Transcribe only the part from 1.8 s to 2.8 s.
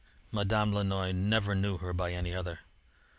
by any other.